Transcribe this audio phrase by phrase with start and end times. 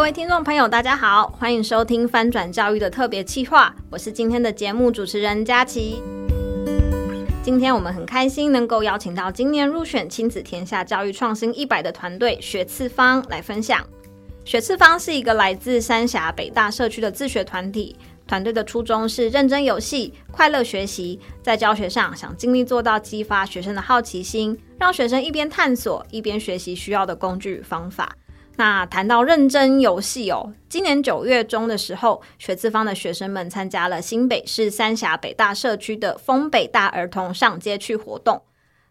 [0.00, 6.02] 各位听众朋友，大家好，欢迎收听翻转教育的特别企划，我是今天的节目主持人佳琪。
[7.42, 13.86] 今天我们很开心能够邀请到今年入选亲子天下教育创新一百的团队学次方来分享。
[14.42, 17.94] 学次方是一个来自三峡北大社区的自学团体，
[18.26, 28.16] 团队的初衷是认真游戏、快乐学习，在教学上想尽力做到激发学生的好奇心，让学生一边探索一边学习需要的工具与方法。
[28.56, 38.42] 那谈到认真游戏哦，今年九月中的时候，学次方的学生们参加了新北市三峡北大社区的丰北大儿童上街去活动。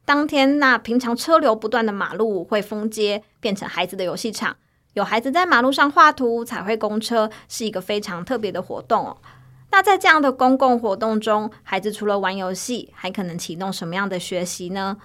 [0.06, 4.58] 当天，那平常车流不断的马路会封街，变成孩子的游戏场，
[4.94, 9.18] 有孩子在马路上画图、彩绘公车，是一个非常特别的活动哦。
[9.72, 14.98] 那在这样的公共活动中，孩子除了玩游戏，还可能启动什么样的学习呢？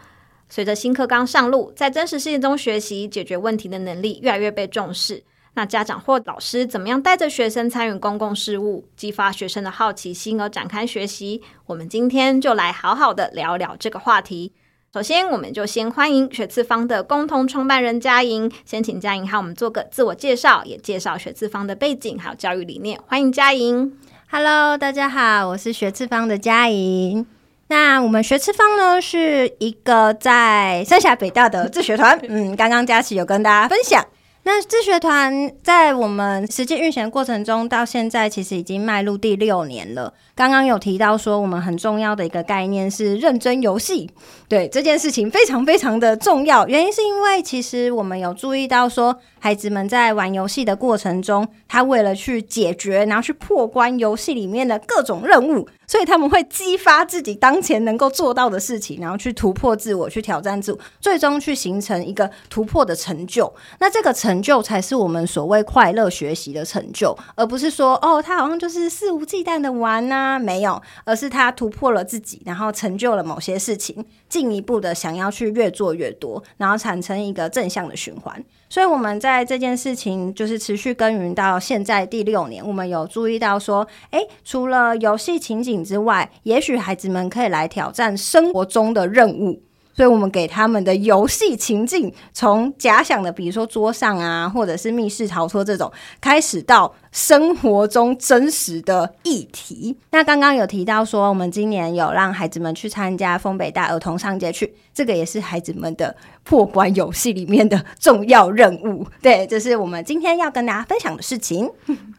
[0.48, 5.22] 随着新课纲上路，在真实世界中学习解决问题的能力越来越被重视。
[5.54, 11.40] 那家长或老师怎么样带着学生参与公共事务，激发学生的好奇心而展开学习？
[11.66, 14.52] 我们今天就来好好的聊聊这个话题。
[14.92, 23.00] 首先，我们就先欢迎学次方的共同创办人佳莹，先请佳莹和我们做个自我介绍，也介绍学次方的背景还有教育理念。
[23.06, 23.96] 欢迎佳莹。
[24.30, 27.33] Hello，大家好，我是学次方的佳莹。
[27.68, 32.18] 那我们学吃方呢，是一个在三峡北大的自学团。
[32.28, 34.04] 嗯，刚刚佳琪有跟大家分享。
[34.44, 40.14] 那自学团在我们实际运行过程中，到现在其实已经迈入第六年了。
[40.34, 44.10] 刚刚有提到说，我们很重要的一个概念是认真游戏。
[44.48, 52.14] 对，这件事情非常非常的重要，原因是因为其实我们有注意到说，孩子们在玩游戏的过程中，他为了。
[52.14, 55.68] 去解决，然后去破关游戏里面的各种任务。
[55.86, 63.52] 所以他们会激发自己当前能够做到的事情，然后去突破自我，去挑战自我，最终去形成一个突破的成就。
[63.80, 78.44] 那这个成成就才是我们所谓快乐学习的成就，而不是说哦，他好像就是肆无忌惮的玩呐，没有，而是他突破了自己，然后成就了某些事情，进一步的想要去越做越多，然后产生一个正向的循环。
[78.68, 89.62] 所以我们在这件事情就是持续耕耘到现在第六年，我们有注意到说，诶，除了游戏情景之外，也许孩子们可以来挑战生活中的任务。
[89.96, 95.90] 所以我们给他们的游戏情境，从假想的，比如说桌上啊，或者是密室逃脱这种，
[96.20, 99.96] 开始到生活中真实的议题。
[100.10, 109.06] 那刚刚有提到说，我们今年有让孩子们去参加丰北大儿童上街去，这个也是孩子们的破关游戏里面的重要任务。
[109.22, 111.70] 对，这是我们今天要跟大家分享的事情。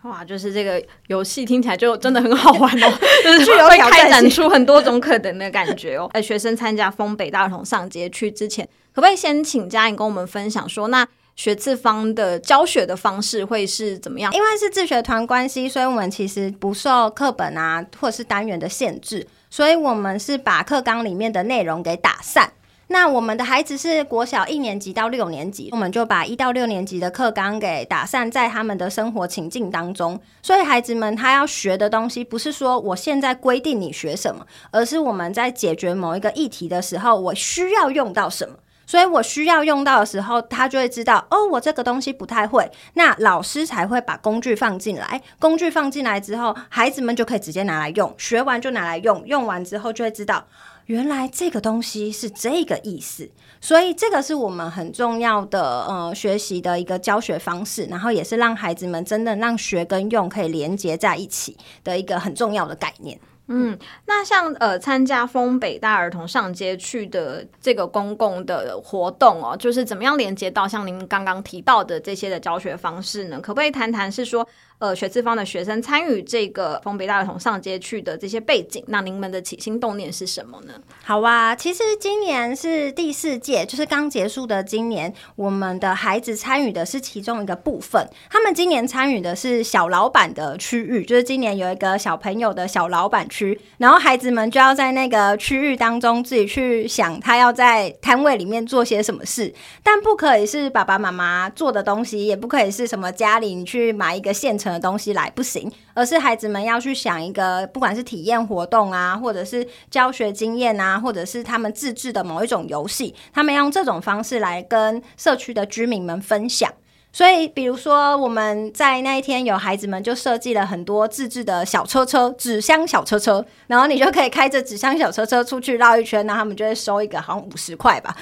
[0.04, 6.10] 哇，就是这个游戏听起来就真的很好玩哦，就是会开展出很多种可能的感觉哦。
[6.14, 11.06] 呃，学生参加丰北大儿童上街去之前，可不可以先请佳颖跟我们分享说，那
[11.36, 14.34] 学次方的教学的方式会是怎么样？
[14.34, 22.54] 因为是自学团关系，所以我们其实不受课本啊或是单元的限制，所以我们是把课纲里面的内容给打散。
[22.88, 30.22] 那我们的孩子是国小一年级到六年级，我们就把一到六年级的课纲给打散在他们的生活情境当中。
[30.44, 38.56] 所以孩子们他要学的东西，不是说我现在规定你学什么，而是我们在解决某一个议题的时候，我需要用到什么。
[38.86, 42.70] 所以我需要用到的时候，他就会知道哦，我这个东西不太会。
[42.94, 50.46] 那老师才会把工具放进来，工具放进来之后，孩子们就可以直接拿来用，学完就拿来用，用完之后就会知道。
[50.86, 53.28] 原来这个东西是这个意思，
[53.60, 63.20] 所以这个是我们很重要的呃学习的一个教学方式，然后也是让孩子们真的让学跟用可以连接在一起的一个很重要的概念。
[63.48, 73.40] 嗯，那像呃参加丰北大儿童上街去的这个公共的活动哦，就是怎么样连接到像您刚刚提到的这些的教学方式呢？
[73.40, 74.48] 可不可以谈谈是说
[74.80, 78.84] 呃学资方的学生参与这个丰北大儿童上街去的这些背景？
[78.88, 80.74] 那您们的起心动念是什么呢？
[81.04, 88.08] 好啊，其实今年是第四届，就是刚结束的今年，我们的孩子参与的是其中一个部分。
[88.30, 99.54] 他们今年参与的是小老板的区域，就是今年有一个小朋友的小老板区，然后孩子们就要在那个区域当中自己去想，他要在摊位里面做些什么事，
[99.84, 116.72] 但不可以是爸爸妈妈做的东西，也不可以是什么家里你去买一个现成的东西来，不行，而是孩子们要去想一个，不管是体验活动啊，或者是教学经验啊，或者是他们自制的某一种游戏，他们用这种方式来跟社区的居民们分享。
[117.16, 128.14] 所以，比如说我们在那一天有孩子们就设计了很多自制的小车车，纸箱小车车，然后你就可以开着纸箱小车车出去绕一圈，然后他们就会收一个好像五十块吧。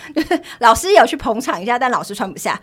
[0.59, 2.61] 老师有去捧场一下，但老师穿不下，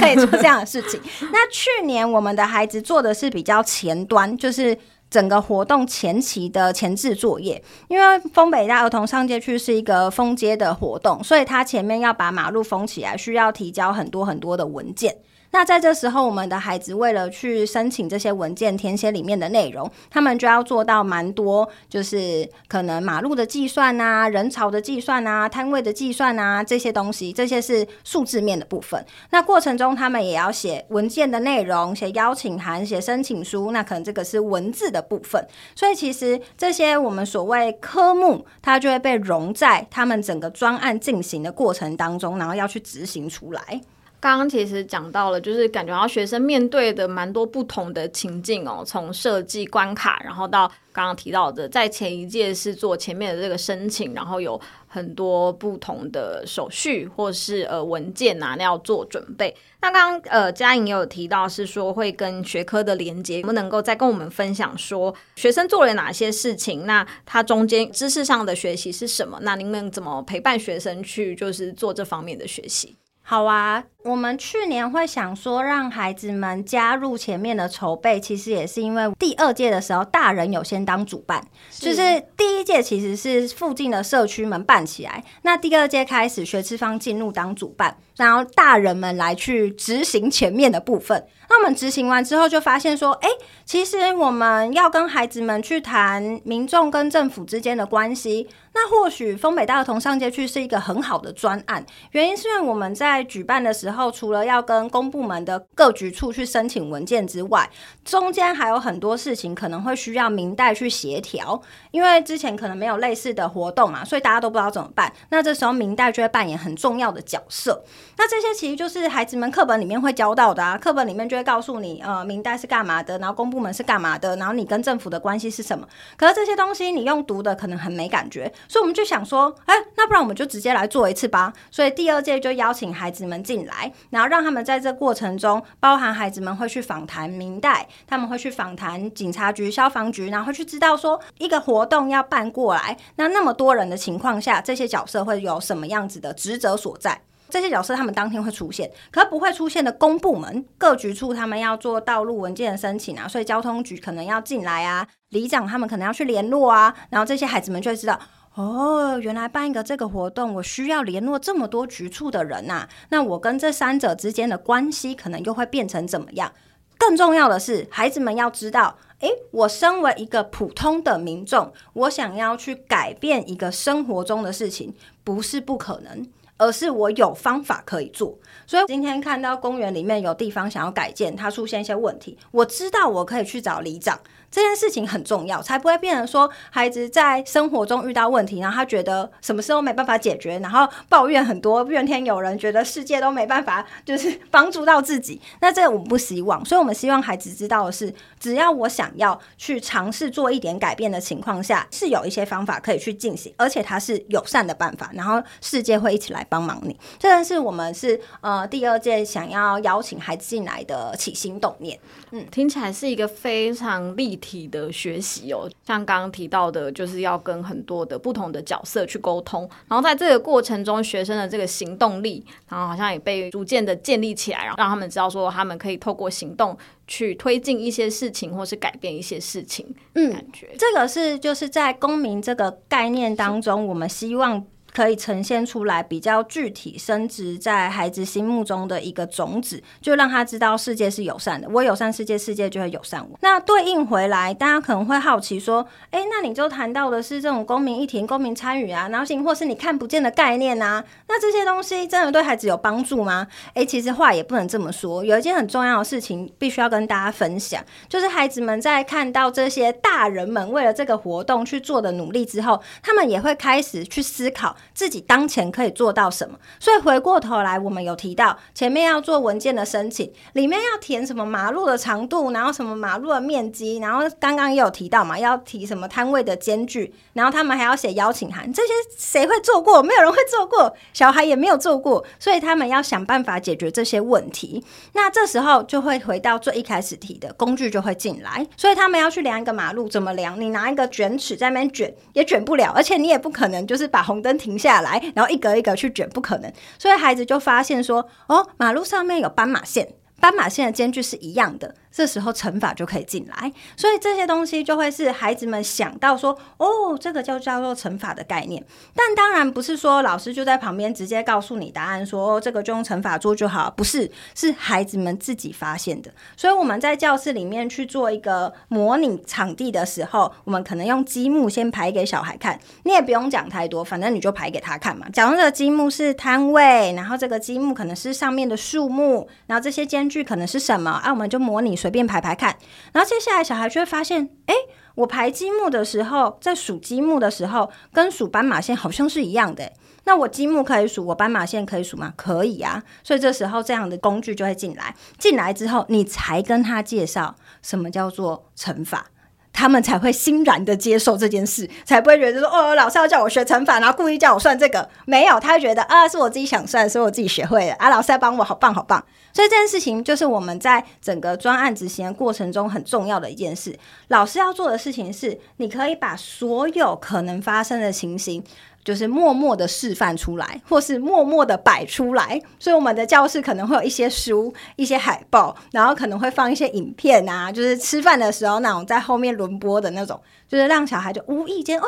[0.00, 1.00] 可以做这样的事情。
[1.30, 4.76] 那去年我们的孩子做的是比较前端，就是。
[5.10, 15.14] 整个活动前期的前置作业，因为丰北大儿童上街区是一个封街的活动，所以他前面要把马路封起来，需要提交很多很多的文件。
[15.54, 29.06] 那在这时候，我们的孩子为了去申请这些文件，填写里面的内容，他们就要做到蛮多，就是可能马路的计算啊、人潮的计算啊、摊位的计算啊这些东西，这些是数字面的部分。
[29.30, 35.46] 那过程中，他们也要写文件的内容、写邀请函、写申请书，那可能这个是文字的部分。
[35.76, 43.80] 所以其实这些我们所谓科目，它就会被融在他们整个专案进行的过程当中，然后要去执行出来。
[44.24, 59.54] 刚刚其实讲到了，就是感觉到学生面对的蛮多不同的情境哦，从设计关卡，然后到刚刚提到的，在前一届是做前面的这个申请，然后有很多不同的手续或是呃文件啊，那要做准备。
[59.82, 66.86] 那刚刚呃佳颖也有提到是说会跟学科的连接，能不能够再跟我们分享说学生做了哪些事情？
[66.86, 69.38] 那他中间知识上的学习是什么？
[69.42, 72.96] 那您们怎么陪伴学生去就是做这方面的学习？
[73.26, 81.86] 好啊，我们去年会想说让孩子们加入前面的筹备，其实也是因为第二届的时候，大人有先当主办，是。
[81.86, 91.26] 就是第一届其实是附近的社区们办起来，那第二届开始学资方进入当主办，然后大人们来去执行前面的部分。
[91.48, 93.28] 那我们执行完之后，就发现说，哎，
[93.64, 98.48] 其实我们要跟孩子们去谈民众跟政府之间的关系。
[98.76, 107.70] 那或许丰北大儿童上街去是一个很好的专案，原因是因为我们在举办的时候，除了要跟公部门的各局处去申请文件之外，
[108.04, 111.62] 中间还有很多事情可能会需要明代去协调，
[111.92, 115.12] 因为之前可能没有类似的活动嘛，所以大家都不知道怎么办。
[115.28, 117.84] 那这时候明代就会扮演很重要的角色。
[118.16, 125.86] 那这些其实就是孩子们课本里面会教到的啊，课本里面就会告诉你，呃，明代是干嘛的，然后公部门是干嘛的，然后你跟政府的关系是什么。
[126.16, 128.52] 可是这些东西你用读的可能很没感觉。
[128.68, 131.52] 所以我们就想说，哎，那不然我们就直接来做一次吧。
[131.70, 147.20] 所以第二届就邀请孩子们进来，然后让他们在这过程中，包含孩子们会去访谈明代，他们会去访谈警察局、消防局，然后去知道说一个活动要办过来，那那么多人的情况下，这些角色会有什么样子的职责所在？
[147.48, 158.18] 这些角色他们当天会出现，可不会出现的公部门各局处，他们要做道路文件的申请啊，所以交通局可能要进来啊，里长他们可能要去联络啊，然后这些孩子们就会知道。
[158.56, 162.88] 哦，原来办一个这个活动，我需要联络这么多局处的人呐、啊。
[163.08, 166.52] 那我跟这三者之间的关系，可能又会变成怎么样？
[166.96, 174.94] 更重要的是，孩子们要知道，诶，我身为一个普通的民众，我想要去改变一个生活中的事情，
[175.24, 176.24] 不是不可能，
[176.56, 178.38] 而是我有方法可以做。
[178.66, 184.18] 所以今天看到公园里面有地方想要改建，它出现一些问题，我知道我可以去找里长。
[184.54, 195.40] 这件事情很重要，才不会变成说孩子在生活中遇到问题，然后他觉得什么事都没办法解决，然后抱怨很多，怨天尤人，觉得世界都没办法就是帮助到自己。
[195.60, 206.96] 那这个我们不希望，所以我们希望孩子知道的是，只要我想要去尝试做一点改变的情况下，是有一些方法可以去进行，而且它是友善的办法，然后世界会一起来帮忙你。
[207.18, 211.98] 这个是我们是呃第二届想要邀请孩子进来的起心动念。
[212.30, 214.64] 嗯，听起来是一个非常立体。
[214.70, 229.86] 的学习哦，像刚刚提到的，就是要跟很多的不同的角色去沟通，然后在这个过程中，学生的这个行动力，然后好像也被逐渐的建立起来，然后让他们知道说，他们可以透过行动去推进一些事情，或是改变一些事情。
[230.14, 234.64] 嗯，感觉这个是就是在公民这个概念当中，我们希望。
[234.94, 241.68] 可以呈现出来比较具体、升值在孩子心目中的一个种子，就让他知道世界是友善的。
[241.68, 243.36] 我友善世界，世界就会友善我。
[243.40, 251.02] 那对应回来，大家可能会好奇说：“诶，那你就谈到的是这种公民议题、公民参与啊，然后，或是你看不见的概念啊？
[251.26, 255.24] 那这些东西真的对孩子有帮助吗？”诶，其实话也不能这么说。
[255.24, 264.76] 有一件很重要的事情必须要跟大家分享，就是孩子们在看到这些大人们为了这个活动去做的努力之后，他们也会开始去思考。
[264.92, 266.58] 自己当前可以做到什么。
[266.78, 280.02] 所以回过头来，我们有提到前面要做文件的申请，里面要填什么马路的长度，然后什么马路的面积，然后刚刚也有提到嘛，要提什么摊位的间距，然后他们还要写邀请函，这些谁会做过？
[280.02, 284.84] 没有人会做过，小孩也没有做过，所以他们要想办法解决这些问题。
[285.12, 290.60] 那这时候就会回到最一开始提的工具就会进来，所以他们要去量一个马路，怎么量？
[290.60, 296.72] 你拿一个卷尺在那边卷也卷不了，而且你也不可能就是把红灯停停下来，然后一格一格去卷，不可能。
[296.98, 300.14] 所以孩子就发现说，哦，马路上面有斑马线。
[300.40, 308.80] 斑马线的间距是一样的，这时候乘法就可以进来，所以这些东西就会是孩子们想到说，哦，这个就叫做乘法的概念。
[309.16, 316.30] 但当然不是说老师就在旁边直接告诉你答案说，哦、这个就用乘法做就好，不是，是孩子们自己发现的。
[316.56, 325.28] 所以我们在教室里面去做一个模拟场地的时候，我们可能用积木先排给小孩看，你也不用讲太多，反正你就排给他看嘛。
[325.30, 330.44] 假如这个积木是摊位，然后这个积木可能是上面的树木，然后这些间距。
[330.44, 331.30] 可能是什么啊？
[331.30, 332.76] 我们就模拟随便排排看，
[333.14, 334.74] 然后接下来小孩就会发现，哎，
[335.14, 339.90] 我排积木的时候，在数积木的时候，跟数斑马线好像是一样的。
[340.24, 342.34] 那我积木可以数，我斑马线可以数吗？
[342.36, 343.02] 可以啊。
[343.22, 349.28] 所以这时候这样的工具就会进来，进来之后，你才跟他介绍什么叫做乘法。
[349.72, 355.08] 他们才会欣然的接受这件事，才不会觉得说哦，老师要叫我学乘法，然后故意叫我算这个。
[355.24, 359.24] 没有，他会觉得啊，是我自己想算，所以我自己学会了啊，老师在帮我，好棒好棒。
[359.54, 363.98] 所以这件事情就是我们在整个专案执行的过程中很重要的一件事。
[364.28, 368.62] 老师要做的事情是，你可以把所有可能发生的情形。
[369.04, 372.58] 就是默默的示范出来，或是默默的摆出来。
[372.78, 382.06] 所以我们的教室可能会有一些书、一些海报，然后可能会放一些影片啊，就是吃饭的时候那种在后面轮播的那种，就是让小孩就无意间哦。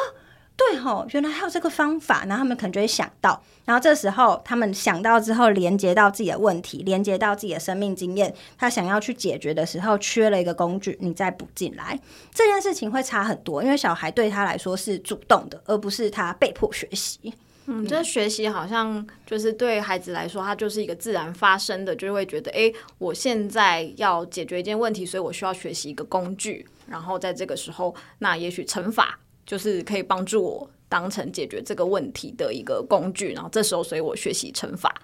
[0.56, 12.00] 对吼，原来还有这个方法，然后他们可能就会想到，然后这时候他们想到之后，连接到自己的问题，连接到自己的生命经验，他想要去解决的时候，缺了一个工具，你再补进来，
[12.32, 17.34] 这件事情会差很多，因为小孩对他来说是主动的，而不是他被迫学习。
[17.66, 29.18] 嗯，这学习好像就是对孩子来说，他就是一个自然发生的，就会觉得，诶，我现在要解决一件问题，所以我需要学习一个工具，然后在这个时候，那也许乘法。
[29.46, 34.94] 就是可以帮助我当成解决这个问题的一个工具，然后这时候，所以我学习乘法。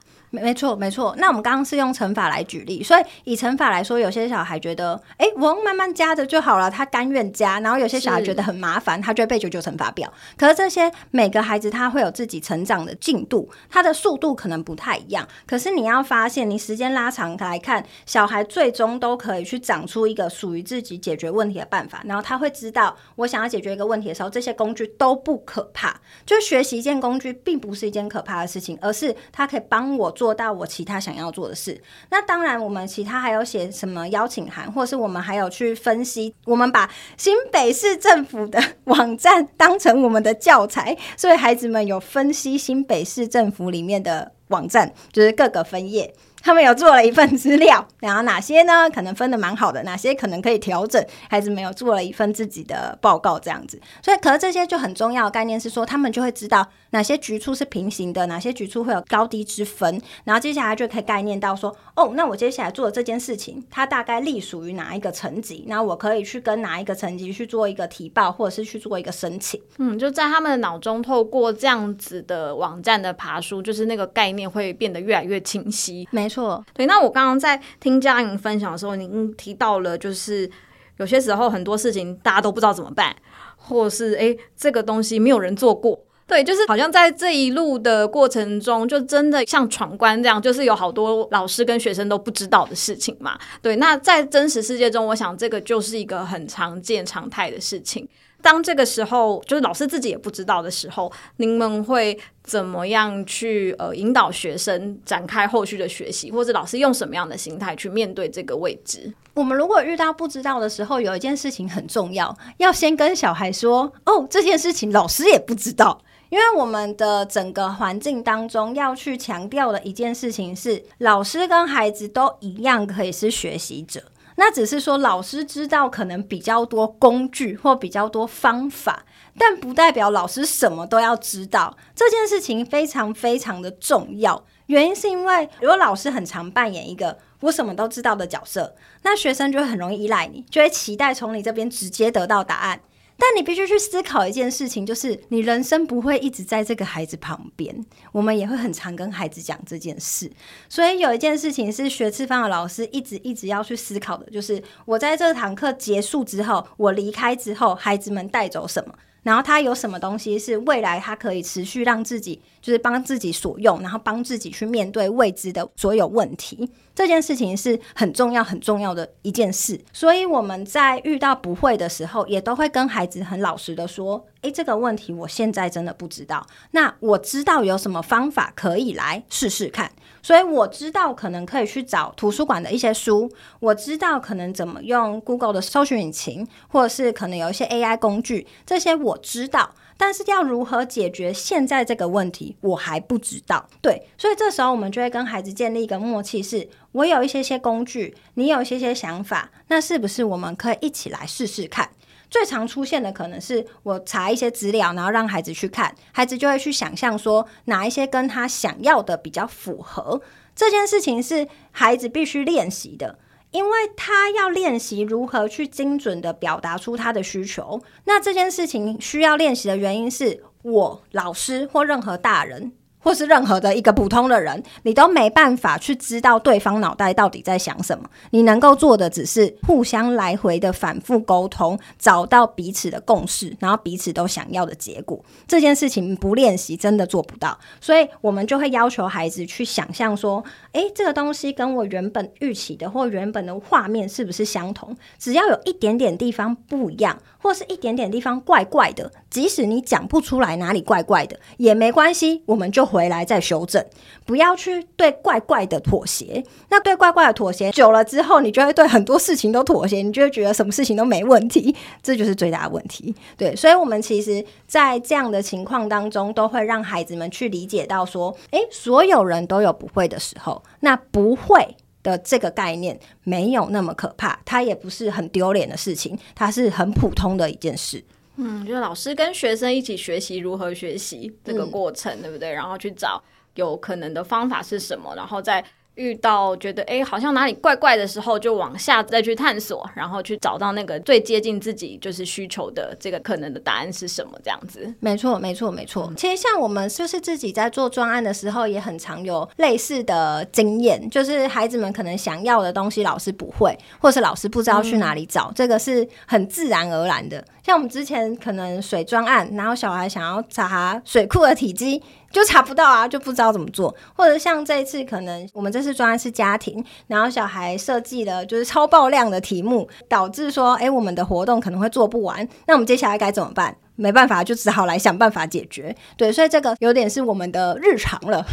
[0.41, 1.15] 没错，没错。
[1.19, 7.61] 那我们刚刚是用乘法来举例，所以以乘法来说，有些小孩觉得，哎，我用慢慢加的就好了，他甘愿加。
[7.61, 10.11] 然后有些小孩觉得很麻烦，他就会背九九乘法表。
[10.39, 15.29] 可是这些每个孩子他会有自己成长的进度，他的速度可能不太一样。
[15.47, 22.01] 可是你要发现，你时间拉长来看，小孩最终都可以去长出一个属于自己解决问题的办法。
[22.07, 26.01] 然后他会知道，我想要解决一个问题的时候，这些工具都不可怕。
[26.25, 30.11] 就学习一件工具，并不是一件可怕的事情，而是它可以帮我。
[30.23, 31.83] 做到我其他想要做的事。
[32.09, 36.33] 那当然，我们其他还有写什么邀请函，或是我们还有去分析。
[36.45, 46.15] 我们把新北市政府的 网站当成我们的教材，所以孩子们有分析新北市政府里面的网站，就是各个分页。
[46.43, 48.91] 他们有做了一份资料，然后哪些呢？
[48.91, 51.03] 可能分的蛮好的，哪些可能可以调整？
[51.31, 53.81] 孩子没有做了一份自己的报告，这样子。
[54.03, 60.01] 所以，可是这些就很重要的概念是说，他们就会知道哪些局处是平行的，哪些局处会有高低之分。
[60.25, 65.65] 然后接下来就可以概念到说，哦，那我接下来做的这件事情，它大概隶属于哪一个层级？
[65.69, 69.61] 那我可以去跟哪一个层级去做一个提报，或者是去做一个申请。
[69.79, 76.09] 嗯，就在他们的脑中透过这样子的网站的爬书，就是那个概念会变得越来越清晰。
[76.11, 76.87] 没错，对。
[76.87, 80.51] 那我刚刚在听佳莹分享的时候，您提到了，就是
[80.97, 83.15] 有些时候很多事情大家都不知道怎么办，
[83.57, 85.99] 或是诶，这个东西没有人做过。
[86.27, 93.39] 对，就是好像在这一路的过程中，就真的像闯关这样，就是有好多老师跟学生都不知道的事情嘛。
[93.61, 98.09] 对，那在真实世界中，我想这个就是一个很常见常态的事情。
[98.43, 109.11] 当这个时候，就是老师自己也不知道的时候，您们会怎么样去呃引导学生展开后续的学习，或者老师用什么样的心态去面对这个未知？
[109.35, 124.03] 我们如果遇到不知道的时候，有一件事情很重要，要先跟小孩说：“哦，这件事情老师也不知道。”因为我们的整个环境当中要去强调的一件事情是，老师跟孩子都一样可以是学习者。
[124.37, 129.05] 那只是说，老师知道可能比较多工具或比较多方法，
[129.39, 131.77] 但不代表老师什么都要知道。
[131.95, 142.81] 这件事情非常非常的重要，原因是因为如果老师很常扮演一个我什么都知道的角色，那学生就会很容易依赖你，就会期待从你这边直接得到答案。
[143.19, 147.85] 但你必须去思考一件事情，就是你人生不会一直在这个孩子旁边。
[148.11, 150.31] 我们也会很常跟孩子讲这件事，
[150.69, 158.95] 所以有一件事情是学次方的老师一直一直要去思考的，就是我在这堂课结束之后，我离开之后，孩子们带走什么。
[159.23, 169.79] 然后他有什么东西是未来他可以持续让自己就是帮自己所用，然后帮自己去面对未知的所有问题，这件事情是很重要很重要的一件事。
[169.93, 176.47] 所以我们在遇到不会的时候，也都会跟孩子很老实的说：“诶，这个问题我现在真的不知道。
[176.71, 179.91] 那我知道有什么方法可以来试试看。”
[180.25, 183.29] 所以我知道可能可以去找图书馆的一些书，
[183.59, 189.75] 我知道可能怎么用 Google 的搜寻引擎，或者是可能有一些 AI 工具，这些我知道。
[190.05, 193.65] 但是要如何解决现在这个问题，我还不知道。
[193.81, 201.89] 对，所以这时候我们就会跟孩子建立一个默契是，我有一些些工具，你有一些些想法，那是不是我们可以一起来试试看？
[202.29, 210.21] 最常出现的可能是我查一些资料，然后让孩子去看，孩子就会去想象说哪一些跟他想要的比较符合。
[210.57, 213.21] 这件事情是孩子必须练习的，
[213.53, 217.81] 因为他要练习如何去精准的表达出他的需求。
[218.05, 222.73] 那这件事情需要练习的原因是我老师或任何大人。
[223.03, 228.09] 或是任何的一个普通的人，你都没办法去知道对方脑袋到底在想什么。
[228.31, 235.23] 你能够做的只是互相来回的反复沟通，找到彼此的共识，然后彼此都想要的结果。
[235.47, 240.43] 这件事情不练习真的做不到，所以我们就会要求孩子去想象说：
[240.73, 244.97] 诶，这个东西跟我原本预期的或原本的画面是不是相同？
[245.19, 252.93] 只要有一点点地方不一样，或是一点点地方怪怪的，即使你讲不出来哪里怪怪的也没关系，我们就。
[252.93, 253.83] 回来再修正，
[254.27, 256.45] 不要去对怪怪的妥协。
[256.69, 263.15] 那对怪怪的妥协久了之后，你就会对很多事情都妥协，你就会觉得什么事情都没问题，这就是最大的问题。
[263.39, 278.03] 对，所以，我们其实，在这样的情况当中，都会让孩子们去理解到说，诶，所有人都有不会的时候，那不会的这个概念没有那么可怕，它也不是很丢脸的事情，它是很普通的一件事。
[278.37, 282.53] 嗯，就是老师跟学生一起学习如何学习这个过程，嗯、对不对？
[282.53, 283.23] 然后去找
[283.55, 285.65] 有可能的方法是什么，然后再。
[285.97, 294.33] 遇到觉得哎，好像哪里怪怪的时候，就往下再去探索，然后去找到那个最接近自己就是需求的这个可能的答案是什么？
[294.43, 296.13] 这样子，没错，没错，没错。
[296.17, 307.45] 其实像我们就是自己在做专案的时候，也很常有类似的经验，就是孩子们可能想要的东西，老师不会，或是老师不知道去哪里找，嗯、这个是很自然而然的。
[307.63, 312.03] 像我们之前可能水专案，然后小孩想要查水库的体积。
[312.33, 323.77] 就查不到啊，就不知道怎么做，或者像这一次，可能我们这次专案是家庭，然后小孩设计了就是超爆量的题目，导致说，哎，我们的活动可能会做不完，那我们接下来该怎么办？
[323.95, 325.95] 没办法，就只好来想办法解决。
[326.17, 328.45] 对，所以这个有点是我们的日常了。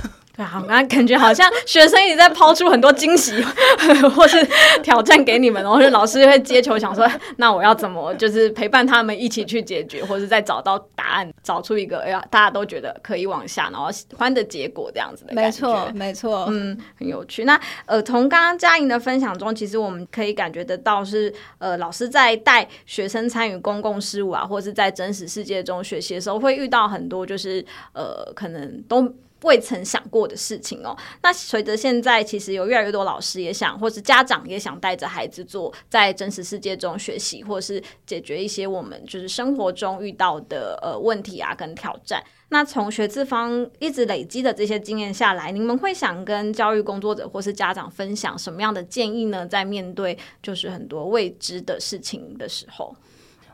[0.45, 3.41] 好，那感觉好像学生一直在抛出很多惊喜
[4.15, 4.37] 或是
[4.81, 15.67] 挑战给你们，然后老师会接球，想说那我要怎么就是陪伴他们一起去解决，或是再找到答案，找出一个哎呀大家都觉得可以往下，然后喜欢的结果这样子的感觉。
[15.67, 17.43] 没错，没错，嗯，很有趣。
[17.45, 29.13] 那呃，从刚刚嘉莹的分享中，其实我们可以感觉得到是呃，老师在带学生参与公共事务啊，或是在真实世界中学习的时候，会遇到很多就是呃，可能都。
[29.43, 30.95] 未曾想过的事情哦。
[31.21, 42.23] 那随着现在，其实有越来越多老师也想，或是家长也想带着孩子做在真实世界中学习，或是解决一些我们就是生活中遇到的呃问题啊跟挑战。
[42.51, 49.45] 那从学次方一直累积的这些经验下来，你们会想跟教育工作者或是家长分享什么样的建议呢？
[49.45, 52.95] 在面对就是很多未知的事情的时候。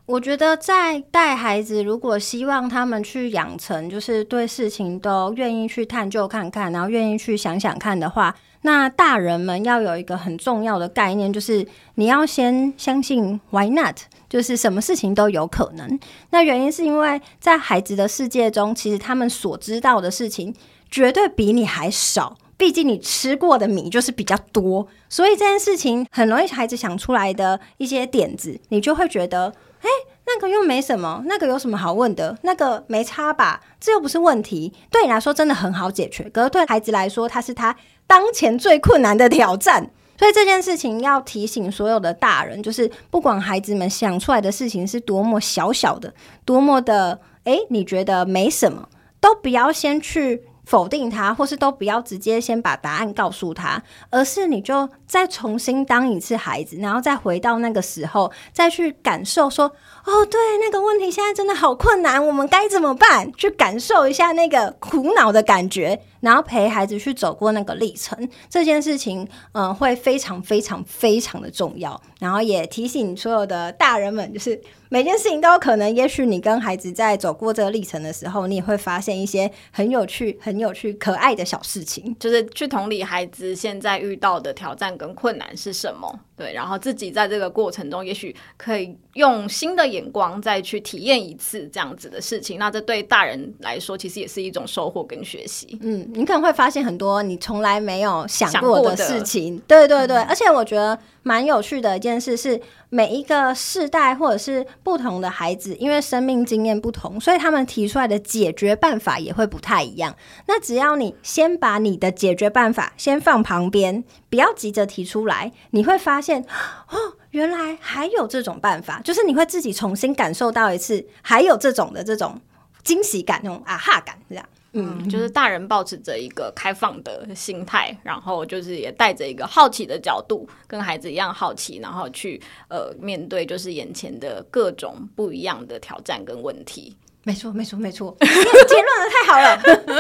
[0.08, 13.98] 我觉得在带孩子，如果希望他们去养成，就是对事情都愿意去探究看看，然后愿意去想想看的话，那大人们要有一个很重要的概念，就是你要先相信 Why not？
[14.30, 16.00] 就是什么事情都有可能。
[16.30, 20.54] 那原因是因为在孩子的世界中，其实他们所知道的事情
[20.92, 22.38] 绝对比你还少。
[22.58, 29.52] 毕竟你吃过的米就是比较多，所以这件事情很容易孩子想出来的一些点子，你就会觉得。
[29.86, 29.90] 哎，
[30.26, 32.36] 那个又没什么，那个有什么好问的？
[32.42, 33.62] 那个没差吧？
[33.80, 36.24] 这又不是问题，对你来说真的很好解决。
[36.32, 37.76] 可是对孩子来说，他是他
[38.08, 39.92] 当前最困难的挑战。
[40.18, 46.14] 所以这件事情要提醒所有的大人，就是不管孩子们想出来的事情是多么小小的，
[46.46, 48.88] 多么的，哎，你觉得没什么，
[49.20, 50.44] 都不要先去。
[50.66, 59.72] 否定他，或是都不要直接先把答案告诉他，而是你就再重新当一次孩子，然后再回到那个时候，再去感受说，
[60.06, 63.32] 哦，对，那个问题现在真的好困难，我们该怎么办？
[63.34, 72.00] 去感受一下那个苦恼的感觉，然后陪孩子去走过那个历程，这件事情，嗯、会非常非常非常的重要。
[72.20, 74.62] 然后也提醒所有的大人们，就是。
[74.88, 86.20] 每件事情都有可能，也许你跟孩子在走过这个历程的时候，你也会发现一些很有趣、很有趣、可爱的小事情，就是去同理孩子现在遇到的挑战跟困难是什么。
[86.38, 92.60] 对，然后自己在这个过程中，也许可以用新的眼光再去体验一次这样子的事情。
[92.60, 95.80] 那这对大人来说，其实也是一种收获跟学习。
[95.82, 99.58] 嗯，你可能会发现很多你从来没有想过的事情。
[99.66, 110.14] 对对对，嗯，而且我觉得蛮有趣的一件事是，每一个世代或者是不同的孩子，因为生命经验不同，所以他们提出来的解决办法也会不太一样。
[110.48, 114.04] 那只要你先把你的解决办法先放旁边，
[114.36, 116.42] 不要急着提出来，你会发现
[116.90, 122.42] 哦，原来还有这种办法，就是你会自己重新感受到一次，还有这种的这种
[122.84, 124.46] 惊喜感，那种啊哈感，这样。
[124.74, 136.94] 嗯，就是大人保持着一个开放的心态，然后就是也带着一个好奇的角度，跟孩子一样好奇，然后去呃面对就是眼前的各种不一样的挑战跟问题。
[137.28, 139.60] 没错，没错，没错， 结论的太好了。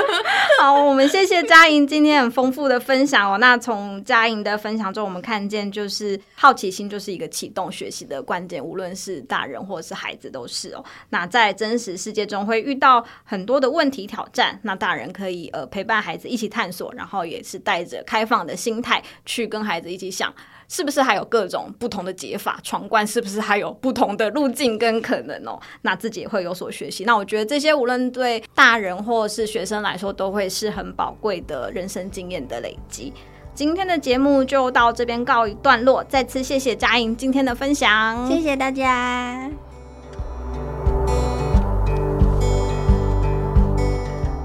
[0.61, 3.39] 好，我们谢谢佳莹今天很丰富的分享哦。
[3.39, 10.85] 那从佳莹的分享中，我们看见就是好奇心就是一个启动学习的关键，无论是大人或是孩子都是哦。
[11.09, 20.31] 那在真实世界中会遇到很多的问题挑战，那大人可以呃陪伴孩子一起探索，然后也是带着开放的心态去跟孩子一起想。
[20.67, 22.59] 是不是还有各种不同的解法？
[22.63, 25.59] 闯关是不是还有不同的路径跟可能哦？
[25.81, 27.03] 那自己也会有所学习。
[27.05, 33.13] 那我觉得这些无论对大人或是学生来说，都会是很宝贵的人生经验的累积。
[33.53, 39.49] 今天的节目就到这边告一段落，再次谢谢佳莹今天的分享，谢谢大家。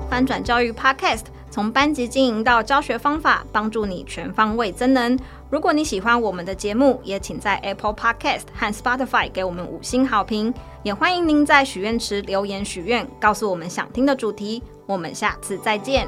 [0.09, 5.19] 翻转教育 Podcast，从班级经营到教学方法，帮助你全方位增能。
[5.51, 10.55] 如果你喜欢我们的节目，也请在 Apple Podcast 和 Spotify 给我们五星好评。
[10.85, 14.63] 也欢迎您在许愿池留言许愿，告诉我们想听的主题。
[14.87, 16.07] 我们下次再见。